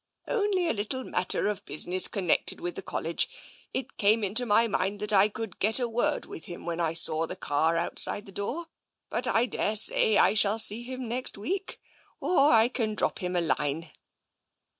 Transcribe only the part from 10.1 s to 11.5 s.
I shall see him next